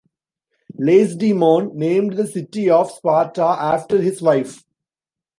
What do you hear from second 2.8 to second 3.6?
Sparta